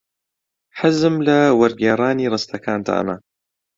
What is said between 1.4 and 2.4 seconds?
وەرگێڕانی